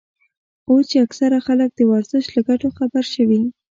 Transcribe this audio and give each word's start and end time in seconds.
اوس 0.69 0.83
چې 0.91 0.97
اکثره 1.05 1.39
خلک 1.47 1.69
د 1.75 1.79
ورزش 1.91 2.25
له 2.35 2.41
ګټو 2.49 2.69
خبر 2.77 3.03
شوي. 3.13 3.41